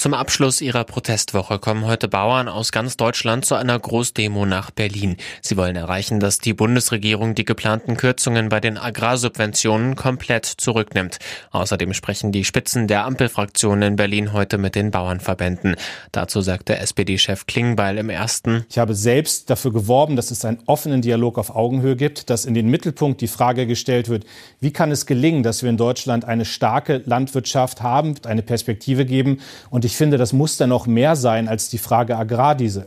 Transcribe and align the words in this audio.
Zum 0.00 0.14
Abschluss 0.14 0.60
ihrer 0.60 0.84
Protestwoche 0.84 1.58
kommen 1.58 1.84
heute 1.84 2.06
Bauern 2.06 2.46
aus 2.46 2.70
ganz 2.70 2.96
Deutschland 2.96 3.44
zu 3.44 3.56
einer 3.56 3.76
Großdemo 3.76 4.46
nach 4.46 4.70
Berlin. 4.70 5.16
Sie 5.42 5.56
wollen 5.56 5.74
erreichen, 5.74 6.20
dass 6.20 6.38
die 6.38 6.54
Bundesregierung 6.54 7.34
die 7.34 7.44
geplanten 7.44 7.96
Kürzungen 7.96 8.48
bei 8.48 8.60
den 8.60 8.78
Agrarsubventionen 8.78 9.96
komplett 9.96 10.46
zurücknimmt. 10.46 11.18
Außerdem 11.50 11.94
sprechen 11.94 12.30
die 12.30 12.44
Spitzen 12.44 12.86
der 12.86 13.06
Ampelfraktionen 13.06 13.82
in 13.82 13.96
Berlin 13.96 14.32
heute 14.32 14.56
mit 14.56 14.76
den 14.76 14.92
Bauernverbänden. 14.92 15.74
Dazu 16.12 16.42
sagte 16.42 16.78
SPD-Chef 16.78 17.46
Klingbeil 17.46 17.98
im 17.98 18.08
ersten. 18.08 18.66
Ich 18.70 18.78
habe 18.78 18.94
selbst 18.94 19.50
dafür 19.50 19.72
geworben, 19.72 20.14
dass 20.14 20.30
es 20.30 20.44
einen 20.44 20.60
offenen 20.66 21.02
Dialog 21.02 21.38
auf 21.38 21.56
Augenhöhe 21.56 21.96
gibt, 21.96 22.30
dass 22.30 22.44
in 22.44 22.54
den 22.54 22.70
Mittelpunkt 22.70 23.20
die 23.20 23.26
Frage 23.26 23.66
gestellt 23.66 24.08
wird, 24.08 24.24
wie 24.60 24.70
kann 24.70 24.92
es 24.92 25.06
gelingen, 25.06 25.42
dass 25.42 25.64
wir 25.64 25.70
in 25.70 25.76
Deutschland 25.76 26.24
eine 26.24 26.44
starke 26.44 27.02
Landwirtschaft 27.04 27.82
haben, 27.82 28.14
eine 28.24 28.42
Perspektive 28.42 29.04
geben 29.04 29.40
und 29.70 29.87
ich 29.88 29.96
finde, 29.96 30.18
das 30.18 30.34
muss 30.34 30.58
dann 30.58 30.68
noch 30.68 30.86
mehr 30.86 31.16
sein 31.16 31.48
als 31.48 31.70
die 31.70 31.78
Frage 31.78 32.18
Agrardiesel. 32.18 32.84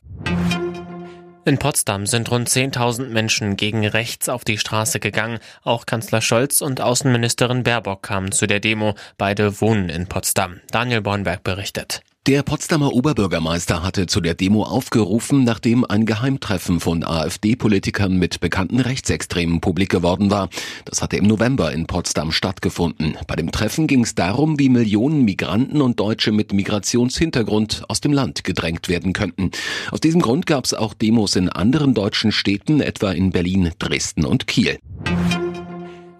In 1.46 1.58
Potsdam 1.58 2.06
sind 2.06 2.30
rund 2.30 2.48
10.000 2.48 3.08
Menschen 3.08 3.58
gegen 3.58 3.88
rechts 3.88 4.30
auf 4.30 4.44
die 4.46 4.60
Straße 4.60 5.00
gegangen. 5.00 5.40
Auch 5.64 5.88
Kanzler 5.88 6.22
Scholz 6.22 6.62
und 6.62 6.80
Außenministerin 6.80 7.64
Baerbock 7.64 8.04
kamen 8.04 8.32
zu 8.32 8.46
der 8.46 8.60
Demo. 8.60 8.94
Beide 9.18 9.62
wohnen 9.62 9.90
in 9.90 10.06
Potsdam. 10.06 10.62
Daniel 10.70 11.02
Bornberg 11.02 11.44
berichtet. 11.44 12.04
Der 12.28 12.44
Potsdamer 12.44 12.94
Oberbürgermeister 12.94 13.82
hatte 13.82 14.06
zu 14.06 14.22
der 14.22 14.36
Demo 14.36 14.62
aufgerufen, 14.62 15.44
nachdem 15.44 15.84
ein 15.84 16.06
Geheimtreffen 16.06 16.80
von 16.80 17.04
AfD-Politikern 17.04 18.16
mit 18.16 18.40
bekannten 18.40 18.80
Rechtsextremen 18.80 19.60
publik 19.60 19.90
geworden 19.90 20.30
war. 20.30 20.50
Das 20.86 21.02
hatte 21.02 21.18
im 21.18 21.26
November 21.26 21.72
in 21.72 21.88
Potsdam 21.88 22.32
stattgefunden. 22.32 23.18
Bei 23.26 23.36
dem 23.36 23.52
Treffen 23.52 23.88
ging 23.88 24.04
es 24.04 24.14
darum, 24.14 24.60
wie 24.60 24.70
Millionen 24.70 25.26
Migranten 25.26 25.82
und 25.82 26.00
Deutsche 26.00 26.32
mit 26.32 26.54
Migrationshintergrund 26.54 27.86
aus 27.88 28.02
dem 28.02 28.14
Land 28.14 28.44
gedrängt 28.44 28.88
werden 28.88 29.14
könnten. 29.14 29.50
Aus 29.90 30.00
diesem 30.00 30.22
Grund 30.22 30.46
gab 30.46 30.66
es 30.66 30.76
auch 30.76 30.94
Demos 30.94 31.36
in 31.36 31.50
anderen 31.50 31.96
deutschen 31.96 32.32
Städten, 32.32 32.82
etwa 32.82 33.14
in 33.14 33.32
Berlin, 33.32 33.72
Dresden 33.80 34.26
und 34.26 34.46
Kiel. 34.46 34.78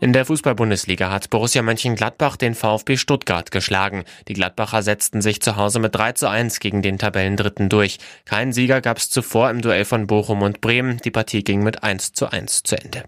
In 0.04 0.14
der 0.14 0.26
Fußball-Bundesliga 0.26 1.12
hat 1.12 1.30
Borussia 1.30 1.62
Mönchengladbach 1.62 2.36
den 2.36 2.56
VfB 2.56 2.98
Stuttgart 2.98 3.52
geschlagen. 3.52 4.04
Die 4.28 4.34
Gladbacher 4.34 4.82
setzten 4.82 5.22
sich 5.22 5.42
zu 5.42 5.58
Hause 5.58 5.78
mit 5.78 5.94
3 5.94 6.14
zu 6.14 6.28
1 6.28 6.60
gegen 6.60 6.82
den 6.82 6.98
Tabellendritten 6.98 7.70
durch. 7.70 8.00
Keinen 8.26 8.52
Sieger 8.52 8.82
gab 8.82 8.98
es 8.98 9.12
zuvor 9.12 9.52
im 9.52 9.62
Duell 9.62 9.86
von 9.86 10.08
Bochum 10.08 10.42
und 10.42 10.60
Bremen. 10.60 10.98
Die 11.06 11.12
Partie 11.12 11.44
ging 11.44 11.62
mit 11.62 11.84
1 11.84 12.14
zu 12.14 12.32
1 12.32 12.64
zu 12.64 12.78
Ende. 12.78 13.04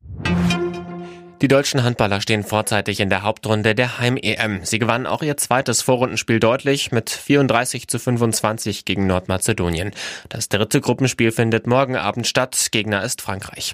Die 1.41 1.47
deutschen 1.47 1.83
Handballer 1.83 2.21
stehen 2.21 2.43
vorzeitig 2.43 2.99
in 2.99 3.09
der 3.09 3.23
Hauptrunde 3.23 3.73
der 3.73 3.97
Heim-EM. 3.97 4.63
Sie 4.63 4.77
gewannen 4.77 5.07
auch 5.07 5.23
ihr 5.23 5.35
zweites 5.35 5.81
Vorrundenspiel 5.81 6.39
deutlich 6.39 6.91
mit 6.91 7.09
34 7.09 7.87
zu 7.87 7.97
25 7.97 8.85
gegen 8.85 9.07
Nordmazedonien. 9.07 9.93
Das 10.29 10.47
dritte 10.47 10.79
Gruppenspiel 10.79 11.31
findet 11.31 11.65
morgen 11.65 11.95
Abend 11.95 12.27
statt. 12.27 12.67
Gegner 12.71 13.03
ist 13.03 13.23
Frankreich. 13.23 13.73